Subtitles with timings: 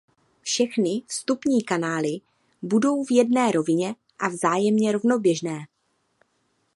[0.41, 2.17] Všechny vstupní kanály
[2.61, 5.65] budou v jedné rovině a vzájemně rovnoběžné.